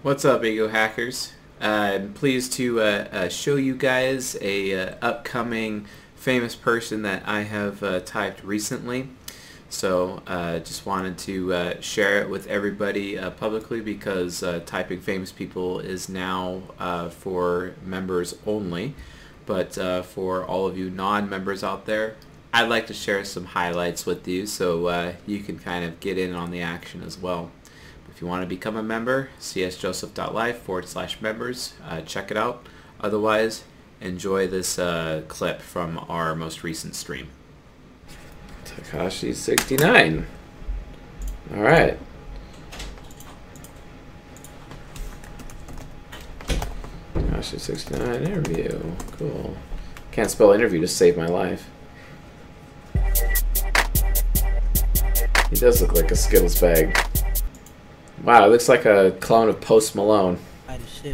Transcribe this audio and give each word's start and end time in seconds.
What's 0.00 0.24
up, 0.24 0.44
Ego 0.44 0.68
Hackers? 0.68 1.32
Uh, 1.60 1.64
I'm 1.64 2.12
pleased 2.12 2.52
to 2.52 2.80
uh, 2.80 3.08
uh, 3.10 3.28
show 3.28 3.56
you 3.56 3.74
guys 3.74 4.38
a 4.40 4.90
uh, 4.90 4.94
upcoming 5.02 5.86
famous 6.14 6.54
person 6.54 7.02
that 7.02 7.24
I 7.26 7.40
have 7.40 7.82
uh, 7.82 7.98
typed 7.98 8.44
recently. 8.44 9.08
So 9.68 10.22
uh, 10.28 10.60
just 10.60 10.86
wanted 10.86 11.18
to 11.18 11.82
share 11.82 12.22
it 12.22 12.30
with 12.30 12.46
everybody 12.46 13.16
publicly 13.38 13.80
because 13.80 14.44
typing 14.66 15.00
famous 15.00 15.32
people 15.32 15.80
is 15.80 16.08
now 16.08 16.62
for 17.10 17.74
members 17.84 18.36
only. 18.46 18.94
But 19.46 19.74
for 20.06 20.44
all 20.44 20.68
of 20.68 20.78
you 20.78 20.90
non-members 20.90 21.64
out 21.64 21.86
there, 21.86 22.14
I'd 22.54 22.68
like 22.68 22.86
to 22.86 22.94
share 22.94 23.24
some 23.24 23.46
highlights 23.46 24.06
with 24.06 24.28
you 24.28 24.46
so 24.46 25.16
you 25.26 25.40
can 25.40 25.58
kind 25.58 25.84
of 25.84 25.98
get 25.98 26.18
in 26.18 26.34
on 26.34 26.52
the 26.52 26.62
action 26.62 27.02
as 27.02 27.18
well. 27.18 27.50
If 28.18 28.22
you 28.22 28.26
want 28.26 28.42
to 28.42 28.48
become 28.48 28.76
a 28.76 28.82
member, 28.82 29.28
csjoseph.life 29.38 30.58
forward 30.62 30.88
slash 30.88 31.20
members. 31.20 31.74
Uh, 31.84 32.00
check 32.00 32.32
it 32.32 32.36
out. 32.36 32.66
Otherwise, 33.00 33.62
enjoy 34.00 34.48
this 34.48 34.76
uh, 34.76 35.22
clip 35.28 35.62
from 35.62 36.04
our 36.08 36.34
most 36.34 36.64
recent 36.64 36.96
stream. 36.96 37.28
Tekashi 38.64 39.32
69. 39.32 40.26
All 41.54 41.62
right. 41.62 41.96
Tekashi 47.14 47.60
69 47.60 48.24
interview. 48.24 48.80
Cool. 49.12 49.56
Can't 50.10 50.28
spell 50.28 50.50
interview 50.50 50.80
to 50.80 50.88
save 50.88 51.16
my 51.16 51.28
life. 51.28 51.70
He 55.50 55.54
does 55.54 55.80
look 55.80 55.92
like 55.92 56.10
a 56.10 56.16
Skittles 56.16 56.60
bag. 56.60 56.98
Wow, 58.28 58.44
it 58.44 58.48
looks 58.50 58.68
like 58.68 58.84
a 58.84 59.12
clone 59.20 59.48
of 59.48 59.58
Post 59.58 59.94
Malone. 59.96 60.38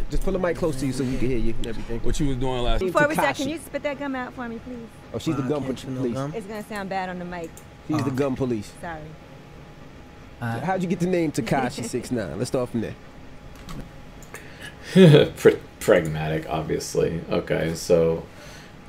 Just 0.09 0.21
pull 0.23 0.33
the 0.33 0.39
mic 0.39 0.57
close 0.57 0.75
to 0.81 0.85
you 0.85 0.91
so 0.91 1.05
we 1.05 1.15
can 1.17 1.29
hear 1.29 1.37
you 1.37 1.53
and 1.53 1.67
everything. 1.67 2.01
What 2.01 2.19
you 2.19 2.27
was 2.27 2.35
doing 2.35 2.61
last 2.61 2.81
Before 2.81 3.07
we 3.07 3.13
start, 3.13 3.37
can 3.37 3.47
you 3.47 3.57
spit 3.57 3.83
that 3.83 3.97
gum 3.97 4.15
out 4.17 4.33
for 4.33 4.49
me, 4.49 4.59
please? 4.59 4.79
Oh, 5.13 5.17
she's 5.19 5.33
the 5.37 5.43
Uh, 5.43 5.47
gum 5.47 5.63
can't 5.63 5.87
no 5.87 6.01
police. 6.01 6.13
gum? 6.13 6.33
It's 6.35 6.45
gonna 6.45 6.63
sound 6.67 6.89
bad 6.89 7.07
on 7.07 7.19
the 7.19 7.23
mic. 7.23 7.49
She's 7.87 8.03
the 8.03 8.11
Oh. 8.11 8.15
gum 8.15 8.35
police. 8.35 8.69
Sorry. 8.81 8.99
Uh, 10.41 10.59
How'd 10.59 10.81
you 10.81 10.89
get 10.89 10.99
the 10.99 11.05
name 11.07 11.31
Tekashi 11.31 11.85
Six 11.85 12.11
Nine? 12.11 12.37
Let's 12.37 12.49
start 12.49 12.69
from 12.69 12.81
there. 12.81 12.95
Pr- 15.37 15.51
pragmatic, 15.79 16.47
obviously. 16.49 17.21
Okay, 17.31 17.75
so 17.75 18.23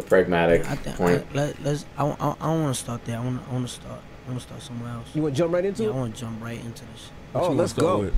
a 0.00 0.02
pragmatic 0.02 0.68
I 0.68 0.74
think 0.74 0.96
point. 0.96 1.24
I, 1.32 1.36
let, 1.36 1.62
let's. 1.62 1.84
I, 1.96 2.04
I, 2.06 2.34
I 2.40 2.48
want 2.48 2.74
to 2.74 2.82
start 2.82 3.04
there. 3.04 3.18
I 3.18 3.20
want. 3.20 3.40
I 3.48 3.60
to 3.60 3.68
start. 3.68 4.00
I 4.26 4.30
want 4.30 4.40
to 4.40 4.46
start 4.48 4.62
somewhere 4.62 4.90
else. 4.94 5.06
You 5.14 5.22
want 5.22 5.36
to 5.36 5.38
jump 5.38 5.54
right 5.54 5.64
into 5.64 5.84
Yeah, 5.84 5.90
I 5.90 5.92
want 5.92 6.12
to 6.16 6.20
jump 6.20 6.42
right 6.42 6.58
into 6.58 6.84
this. 6.86 7.10
What 7.36 7.50
Oh, 7.50 7.52
let's 7.52 7.72
go. 7.72 7.98
with? 7.98 8.14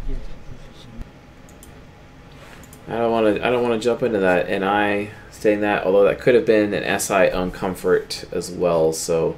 I 2.86 2.92
don't 2.92 3.10
want 3.10 3.36
to. 3.36 3.46
I 3.46 3.50
don't 3.50 3.62
want 3.62 3.80
to 3.80 3.84
jump 3.84 4.02
into 4.02 4.20
that 4.20 4.48
NI 4.48 5.10
saying 5.30 5.60
that. 5.60 5.84
Although 5.84 6.04
that 6.04 6.20
could 6.20 6.34
have 6.34 6.46
been 6.46 6.72
an 6.72 7.00
SI 7.00 7.28
uncomfort 7.28 8.32
as 8.32 8.50
well. 8.50 8.92
So 8.92 9.36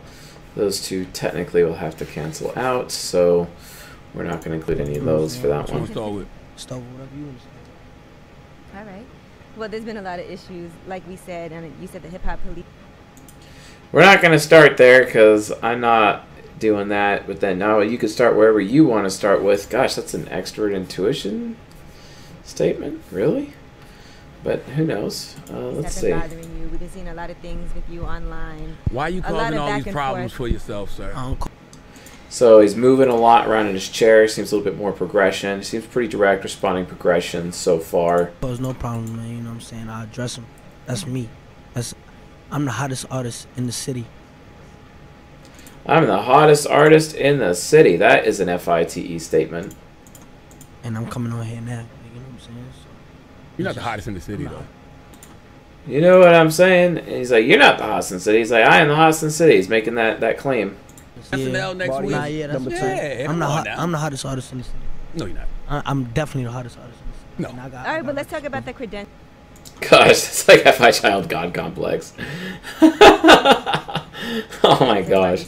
those 0.55 0.83
two 0.83 1.07
technically 1.07 1.65
will 1.65 1.77
have 1.77 1.97
to 1.97 2.05
cancel 2.05 2.53
out. 2.57 2.93
So 2.93 3.49
we're 4.15 4.25
not 4.25 4.45
going 4.45 4.51
to 4.51 4.57
include 4.57 4.81
any 4.81 4.93
of 4.93 4.99
mm-hmm. 4.99 5.07
those 5.07 5.37
for 5.37 5.49
that 5.49 5.63
What 5.63 5.69
you 5.69 5.75
wanna 5.75 5.85
one. 5.85 5.93
start 5.93 6.13
with? 6.13 6.29
Start 6.57 6.81
with 6.83 6.91
whatever 6.93 7.17
you 7.17 7.25
want. 7.25 7.39
All 8.77 8.85
right. 8.85 9.07
Well, 9.57 9.69
there's 9.69 9.85
been 9.85 9.97
a 9.97 10.03
lot 10.03 10.19
of 10.21 10.31
issues, 10.31 10.71
like 10.87 11.07
we 11.09 11.17
said, 11.17 11.53
and 11.53 11.73
you 11.81 11.87
said 11.87 12.03
the 12.03 12.09
hip 12.09 12.23
hop 12.23 12.43
police. 12.43 12.65
We're 13.93 14.03
not 14.03 14.21
going 14.21 14.33
to 14.33 14.39
start 14.39 14.77
there 14.77 15.05
because 15.05 15.53
I'm 15.63 15.81
not 15.81 16.25
doing 16.61 16.89
that. 16.89 17.27
But 17.27 17.41
then 17.41 17.59
now 17.59 17.81
you 17.81 17.99
could 17.99 18.11
start 18.11 18.37
wherever 18.37 18.61
you 18.61 18.85
want 18.85 19.07
to 19.07 19.11
start 19.11 19.43
with. 19.43 19.69
Gosh, 19.69 19.95
that's 19.95 20.15
an 20.15 20.29
expert 20.29 20.73
intuition 20.73 21.57
statement, 22.45 23.03
really. 23.11 23.55
But 24.43 24.61
who 24.61 24.85
knows? 24.85 25.37
Uh, 25.51 25.69
let's 25.69 25.95
see. 25.95 26.13
bothering 26.13 26.61
you. 26.61 26.69
We've 26.69 26.81
been 26.81 26.91
seeing 26.91 27.09
a 27.09 27.15
lot 27.15 27.31
of 27.31 27.37
things 27.39 27.75
with 27.75 27.89
you 27.91 28.05
online. 28.05 28.77
Why 28.91 29.05
are 29.05 29.11
you 29.11 29.23
causing 29.23 29.59
all 29.59 29.75
these 29.75 29.93
problems 29.93 30.33
forth. 30.33 30.49
for 30.49 30.53
yourself, 30.53 30.91
sir? 30.91 31.13
I 31.15 31.37
So 32.31 32.61
he's 32.61 32.75
moving 32.75 33.09
a 33.09 33.17
lot 33.17 33.47
around 33.47 33.67
in 33.67 33.75
his 33.75 33.89
chair. 33.89 34.27
Seems 34.29 34.53
a 34.53 34.57
little 34.57 34.71
bit 34.71 34.79
more 34.79 34.93
progression. 34.93 35.63
Seems 35.63 35.87
pretty 35.87 36.09
direct, 36.09 36.43
responding 36.43 36.87
progression 36.87 37.53
so 37.53 37.79
far. 37.79 38.33
There's 38.41 38.61
no 38.61 38.73
problem, 38.73 39.17
man. 39.17 39.29
You 39.29 39.43
know 39.43 39.51
what 39.51 39.57
I'm 39.57 39.61
saying? 39.61 39.89
I 39.91 40.05
address 40.05 40.37
them. 40.37 40.47
That's 40.87 41.07
me. 41.07 41.29
That's. 41.75 41.95
I'm 42.51 42.65
the 42.65 42.73
hottest 42.73 43.07
artist 43.11 43.47
in 43.57 43.67
the 43.67 43.73
city. 43.73 44.07
I'm 45.87 46.07
the 46.07 46.21
hottest 46.23 46.67
artist 46.67 47.15
in 47.15 47.39
the 47.39 47.55
city. 47.55 47.97
That 47.97 48.27
is 48.27 48.41
an 48.41 48.49
FITE 48.59 49.19
statement. 49.21 49.75
and 50.85 50.97
I'm 50.97 51.07
coming 51.07 51.33
on 51.33 51.45
here 51.45 51.61
now. 51.61 51.85
You 52.15 52.21
know 52.21 52.27
what 52.27 52.33
I'm 52.35 52.39
saying? 52.41 52.65
So, 52.73 52.89
You're 53.59 53.65
not 53.67 53.75
the 53.75 53.81
hottest 53.83 54.09
in 54.09 54.15
the 54.15 54.21
city, 54.21 54.45
though. 54.45 54.63
You 55.87 56.01
know 56.03 56.19
what 56.21 56.35
I'm 56.35 56.51
saying? 56.51 56.99
And 56.99 57.09
he's 57.09 57.33
like, 57.33 57.47
"You're 57.47 57.59
not 57.59 57.79
the 57.79 57.85
hottest 57.85 58.11
in 58.13 58.19
the 58.19 58.21
city." 58.21 58.39
He's 58.39 58.51
like, 58.51 58.65
"I 58.67 58.81
am 58.83 58.89
the 58.89 58.95
hottest 58.97 59.23
in 59.23 59.29
the 59.29 59.33
city." 59.33 59.57
He's 59.57 59.69
making 59.71 59.95
that 59.95 60.21
that 60.21 60.37
claim. 60.39 60.77
SNL 61.33 61.77
next 61.77 62.01
week. 62.03 62.11
Nah, 62.11 62.25
yeah, 62.27 62.47
that's 62.47 62.53
number 62.61 62.71
what 62.71 62.79
two. 62.79 62.87
I'm 62.87 62.97
saying. 62.97 63.21
Yeah, 63.21 63.31
I'm 63.31 63.39
the 63.39 63.47
come 63.47 63.55
hot. 63.57 63.69
I'm 63.69 63.93
the 63.93 63.99
hottest 63.99 64.25
artist 64.27 64.53
in 64.53 64.59
the 64.59 64.65
city. 64.65 64.79
No, 65.15 65.25
you're 65.27 65.35
not. 65.37 65.49
I, 65.69 65.83
I'm 65.87 66.05
definitely 66.13 66.45
the 66.45 66.53
hottest 66.53 66.79
artist 66.79 66.99
in 67.01 67.07
the 67.11 67.17
city. 67.17 67.43
No. 67.43 67.49
And 67.51 67.61
I 67.61 67.69
got, 67.71 67.87
All 67.87 67.93
I 67.93 67.97
right, 67.97 68.07
but 68.07 68.15
let's 68.15 68.31
talk 68.31 68.45
about 68.45 68.65
the 68.67 68.73
credentials. 68.75 69.15
Gosh, 69.81 70.11
it's 70.11 70.47
like 70.49 70.63
FI 70.75 70.91
Child 70.93 71.29
God 71.29 71.55
complex. 71.55 72.13
oh 72.83 74.77
my 74.81 75.03
gosh. 75.03 75.45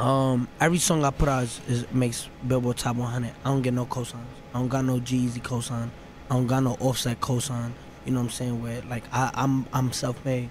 Um, 0.00 0.48
every 0.58 0.78
song 0.78 1.04
I 1.04 1.10
put 1.10 1.28
out 1.28 1.42
is, 1.42 1.60
is 1.68 1.92
makes 1.92 2.28
Billboard 2.46 2.78
Top 2.78 2.96
100. 2.96 3.32
I 3.44 3.48
don't 3.48 3.60
get 3.60 3.74
no 3.74 3.84
cosigns. 3.84 4.24
I 4.54 4.58
don't 4.58 4.68
got 4.68 4.84
no 4.84 4.98
Jeezy 4.98 5.42
cosign. 5.42 5.90
I 6.30 6.34
don't 6.34 6.46
got 6.46 6.62
no 6.62 6.76
Offset 6.80 7.20
cosign. 7.20 7.72
You 8.06 8.12
know 8.12 8.20
what 8.20 8.24
I'm 8.24 8.30
saying? 8.30 8.62
Where 8.62 8.80
like 8.88 9.04
I, 9.12 9.30
I'm 9.34 9.66
I'm 9.74 9.92
self-made. 9.92 10.48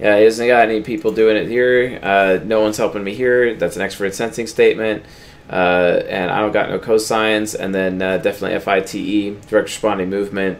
Yeah, 0.00 0.18
he 0.18 0.24
hasn't 0.24 0.48
got 0.48 0.68
any 0.68 0.82
people 0.82 1.12
doing 1.12 1.36
it 1.36 1.48
here. 1.48 2.00
Uh, 2.02 2.40
no 2.44 2.60
one's 2.60 2.76
helping 2.76 3.04
me 3.04 3.14
here. 3.14 3.54
That's 3.54 3.76
an 3.76 3.82
expert 3.82 4.14
sensing 4.14 4.48
statement. 4.48 5.04
Uh, 5.48 6.02
and 6.08 6.30
I 6.30 6.40
don't 6.40 6.52
got 6.52 6.70
no 6.70 6.78
cosigns. 6.80 7.54
And 7.58 7.72
then 7.74 8.02
uh, 8.02 8.18
definitely 8.18 8.58
FITE, 8.58 9.48
direct 9.48 9.68
responding 9.68 10.10
movement. 10.10 10.58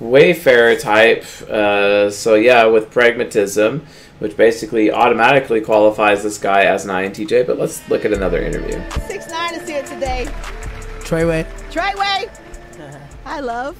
Wayfarer 0.00 0.76
type. 0.76 1.24
Uh, 1.42 2.10
so 2.10 2.34
yeah, 2.34 2.66
with 2.66 2.90
pragmatism, 2.90 3.86
which 4.18 4.36
basically 4.36 4.92
automatically 4.92 5.60
qualifies 5.60 6.22
this 6.22 6.38
guy 6.38 6.64
as 6.64 6.84
an 6.84 6.90
INTJ. 6.90 7.46
But 7.46 7.58
let's 7.58 7.86
look 7.88 8.04
at 8.04 8.12
another 8.12 8.40
interview. 8.40 8.80
Six 9.06 9.28
nine 9.30 9.54
is 9.54 9.68
here 9.68 9.82
today. 9.82 10.26
Treyway. 11.00 11.44
Treyway. 11.70 12.28
Hi, 13.24 13.40
love. 13.40 13.76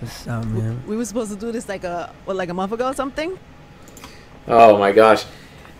What's 0.00 0.26
up, 0.26 0.44
man? 0.46 0.82
We 0.86 0.96
were 0.96 1.04
supposed 1.04 1.32
to 1.32 1.38
do 1.38 1.50
this 1.50 1.68
like 1.68 1.84
a 1.84 2.12
what, 2.24 2.36
like 2.36 2.50
a 2.50 2.54
month 2.54 2.72
ago 2.72 2.88
or 2.88 2.94
something. 2.94 3.38
Oh 4.46 4.76
my 4.76 4.92
gosh, 4.92 5.24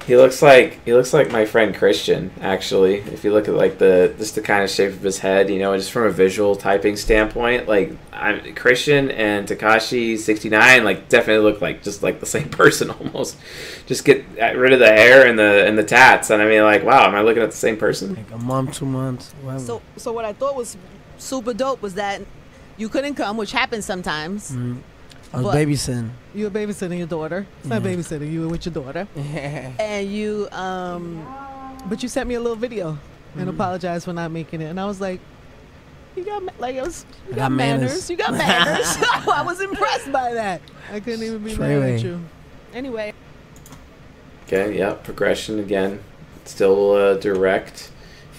he 0.07 0.17
looks 0.17 0.43
like 0.43 0.85
he 0.85 0.93
looks 0.93 1.13
like 1.15 1.31
my 1.31 1.45
friend 1.47 1.75
Christian. 1.75 2.31
Actually, 2.41 2.97
if 2.97 3.25
you 3.25 3.33
look 3.33 3.49
at 3.49 3.55
like 3.55 3.79
the 3.79 4.15
just 4.19 4.35
the 4.35 4.41
kind 4.43 4.63
of 4.63 4.71
shape 4.71 4.93
of 4.93 5.01
his 5.03 5.19
head, 5.19 5.49
you 5.49 5.59
know, 5.59 5.77
just 5.77 5.91
from 5.93 6.05
a 6.05 6.11
visual 6.11 6.57
typing 6.57 6.97
standpoint, 6.97 7.67
like 7.69 7.93
I'm 8.13 8.55
Christian 8.55 9.11
and 9.11 9.49
Tekashi 9.49 10.19
sixty 10.19 10.49
nine, 10.49 10.85
like 10.85 11.09
definitely 11.09 11.43
look 11.51 11.61
like 11.61 11.83
just 11.83 12.03
like 12.03 12.21
the 12.21 12.27
same 12.37 12.49
person 12.51 12.91
almost. 12.91 13.37
Just 13.87 14.05
get 14.05 14.25
rid 14.57 14.73
of 14.73 14.79
the 14.79 14.89
hair 14.89 15.27
and 15.27 15.39
the 15.39 15.67
and 15.67 15.79
the 15.79 15.85
tats, 15.85 16.31
and 16.31 16.43
I 16.43 16.47
mean, 16.47 16.63
like, 16.63 16.85
wow, 16.85 17.07
am 17.07 17.15
I 17.15 17.23
looking 17.23 17.43
at 17.43 17.51
the 17.51 17.57
same 17.57 17.77
person? 17.77 18.15
Like 18.15 18.31
a 18.33 18.39
month, 18.39 18.75
two 18.79 18.87
months. 18.87 19.33
Whatever. 19.43 19.65
So 19.65 19.83
so 19.97 20.13
what 20.13 20.25
I 20.25 20.33
thought 20.33 20.55
was 20.57 20.77
super 21.19 21.55
dope 21.55 21.81
was 21.81 21.95
that 21.95 22.21
you 22.77 22.89
couldn't 22.89 23.15
come, 23.15 23.37
which 23.37 23.53
happens 23.53 23.85
sometimes. 23.85 24.51
Mhm. 24.51 24.79
I 25.35 25.39
was 25.39 25.47
But- 25.47 25.55
babysitting. 25.57 26.11
You 26.35 26.45
were 26.45 26.51
babysitting 26.51 26.99
your 26.99 27.07
daughter. 27.07 27.47
It's 27.61 27.69
not 27.69 27.83
Yeah. 27.83 27.91
babysitting. 27.95 28.31
You 28.33 28.43
were 28.43 28.49
with 28.49 28.65
your 28.67 28.73
daughter, 28.75 29.09
and 29.17 30.09
you 30.11 30.49
um, 30.53 31.27
but 31.89 32.03
you 32.03 32.09
sent 32.09 32.29
me 32.29 32.35
a 32.37 32.41
little 32.41 32.57
video 32.57 32.99
and 33.37 33.49
apologized 33.49 34.05
for 34.05 34.13
not 34.13 34.31
making 34.31 34.61
it, 34.63 34.67
and 34.67 34.81
I 34.81 34.87
was 34.87 35.01
like. 35.01 35.21
You 36.17 36.25
got 36.25 36.45
ma- 36.45 36.53
like 36.61 36.77
it 36.77 36.83
was. 36.85 37.05
You 37.27 37.33
I 37.33 37.37
got, 37.37 37.43
got 37.49 37.53
manners. 37.53 37.91
manners. 37.91 38.11
You 38.11 38.17
got 38.17 38.33
manners. 38.35 38.87
I 39.01 39.43
was 39.45 39.61
impressed 39.61 40.13
by 40.13 40.33
that. 40.35 40.61
I 40.93 41.01
couldn't 41.01 41.25
even 41.25 41.39
be 41.43 41.57
mad 41.57 41.59
Treyway. 41.59 41.95
at 41.97 42.05
you. 42.05 42.21
Anyway, 42.73 43.13
Okay, 44.47 44.79
yeah, 44.79 44.93
progression 44.93 45.59
again, 45.59 45.99
still 46.45 46.93
uh, 46.93 47.15
direct 47.15 47.91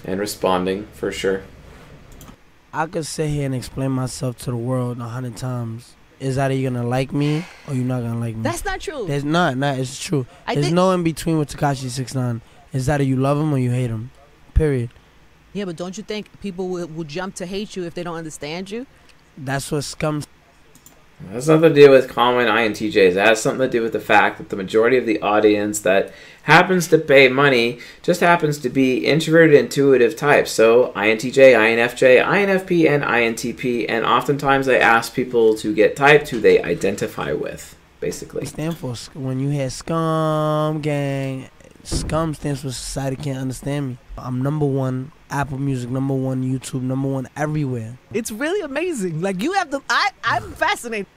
and 0.05 0.21
responding 0.21 0.87
for 0.93 1.11
sure. 1.11 1.41
I 2.71 2.85
could 2.85 3.05
sit 3.05 3.29
here 3.29 3.45
and 3.45 3.53
explain 3.55 3.91
myself 3.91 4.37
to 4.45 4.51
the 4.51 4.55
world 4.57 4.99
a 5.01 5.09
hundred 5.09 5.35
times. 5.35 5.95
Is 6.19 6.37
either 6.37 6.53
you're 6.53 6.71
gonna 6.71 6.87
like 6.87 7.11
me 7.11 7.45
or 7.67 7.73
you're 7.73 7.83
not 7.85 8.01
gonna 8.01 8.19
like 8.19 8.35
me. 8.35 8.41
that's 8.41 8.63
not 8.63 8.79
true. 8.79 9.05
There's 9.05 9.25
not, 9.25 9.57
not. 9.57 9.77
It's 9.77 10.01
true. 10.01 10.25
I 10.47 10.55
There's 10.55 10.71
no 10.71 10.91
in 10.91 11.03
between 11.03 11.37
with 11.37 11.55
Tekashi 11.55 11.89
Six 11.89 12.15
Nine. 12.15 12.41
It's 12.71 12.87
either 12.87 13.03
you 13.03 13.15
love 13.17 13.37
him 13.37 13.53
or 13.53 13.57
you 13.57 13.71
hate 13.71 13.89
him. 13.89 14.11
Period. 14.53 14.89
Yeah, 15.53 15.65
but 15.65 15.75
don't 15.77 15.97
you 15.97 16.03
think 16.03 16.27
people 16.41 16.67
will, 16.67 16.87
will 16.87 17.03
jump 17.05 17.35
to 17.35 17.45
hate 17.45 17.75
you 17.75 17.83
if 17.85 17.93
they 17.93 18.03
don't 18.03 18.17
understand 18.17 18.69
you? 18.69 18.85
That's 19.37 19.71
what 19.71 19.83
scum. 19.83 20.23
It 21.21 21.31
has 21.31 21.47
nothing 21.47 21.73
to 21.73 21.81
do 21.81 21.89
with 21.89 22.09
common 22.09 22.47
INTJs. 22.47 23.11
It 23.11 23.15
has 23.15 23.41
something 23.41 23.67
to 23.67 23.71
do 23.71 23.81
with 23.81 23.93
the 23.93 23.99
fact 23.99 24.37
that 24.37 24.49
the 24.49 24.55
majority 24.55 24.97
of 24.97 25.05
the 25.05 25.21
audience 25.21 25.79
that 25.81 26.13
happens 26.43 26.87
to 26.89 26.97
pay 26.97 27.29
money 27.29 27.79
just 28.03 28.19
happens 28.19 28.57
to 28.59 28.69
be 28.69 29.05
introverted, 29.05 29.55
intuitive 29.55 30.15
types. 30.15 30.51
So 30.51 30.91
INTJ, 30.93 31.53
INFJ, 31.53 32.23
INFP, 32.23 32.89
and 32.89 33.03
INTP. 33.03 33.85
And 33.87 34.05
oftentimes 34.05 34.67
I 34.67 34.77
ask 34.77 35.13
people 35.13 35.55
to 35.55 35.73
get 35.73 35.95
typed 35.95 36.29
who 36.29 36.41
they 36.41 36.61
identify 36.61 37.31
with, 37.31 37.77
basically. 38.01 38.43
It 38.43 38.49
stand 38.49 38.77
for 38.77 38.93
when 39.13 39.39
you 39.39 39.49
had 39.49 39.71
scum 39.71 40.81
gang. 40.81 41.49
Scum 41.83 42.33
stands 42.33 42.61
for 42.61 42.71
society 42.71 43.15
can't 43.15 43.37
understand 43.37 43.87
me. 43.87 43.97
I'm 44.17 44.41
number 44.41 44.65
one 44.65 45.11
Apple 45.29 45.57
Music, 45.57 45.89
number 45.89 46.13
one 46.13 46.43
YouTube, 46.43 46.81
number 46.81 47.07
one 47.07 47.27
everywhere. 47.35 47.97
It's 48.13 48.31
really 48.31 48.61
amazing. 48.61 49.21
Like 49.21 49.41
you 49.41 49.53
have 49.53 49.71
the 49.71 49.81
I 49.89 50.11
I'm 50.23 50.51
fascinated. 50.53 51.07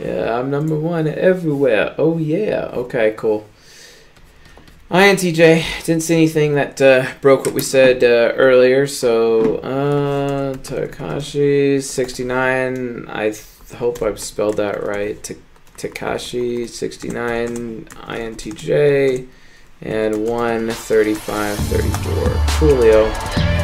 Yeah, 0.00 0.38
I'm 0.38 0.50
number 0.50 0.74
one 0.78 1.06
everywhere. 1.06 1.94
Oh 1.98 2.18
yeah. 2.18 2.70
Okay, 2.72 3.14
cool. 3.16 3.48
INTJ 4.90 5.84
didn't 5.84 6.02
see 6.02 6.14
anything 6.14 6.54
that 6.54 6.80
uh, 6.80 7.06
broke 7.20 7.44
what 7.44 7.54
we 7.54 7.60
said 7.60 8.02
uh, 8.02 8.32
earlier. 8.36 8.86
So 8.86 9.56
uh, 9.56 10.54
Tekashi 10.54 11.82
sixty 11.82 12.24
nine. 12.24 13.06
I 13.08 13.30
th- 13.30 13.44
hope 13.78 14.00
I've 14.02 14.18
spelled 14.18 14.56
that 14.56 14.82
right. 14.82 15.22
Ta- 15.22 15.34
Tekashi 15.76 16.66
sixty 16.68 17.10
nine. 17.10 17.84
INTJ 17.84 19.26
and 19.82 20.26
one 20.26 20.70
thirty 20.70 21.14
five 21.14 21.56
thirty 21.56 21.88
four. 21.88 22.28
Coolio. 22.58 23.57